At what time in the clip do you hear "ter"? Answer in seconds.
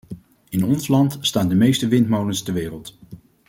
2.43-2.53